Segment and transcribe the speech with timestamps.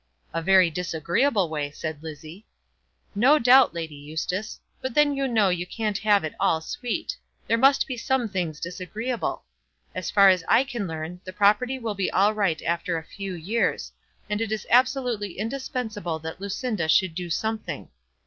[0.33, 2.47] "A very disagreeable way," said Lizzie.
[3.13, 4.59] "No doubt, Lady Eustace.
[4.81, 7.15] But then you know you can't have it all sweet.
[7.45, 9.43] There must be some things disagreeable.
[9.93, 13.35] As far as I can learn, the property will be all right after a few
[13.35, 13.91] years,
[14.27, 17.89] and it is absolutely indispensable that Lucinda should do something.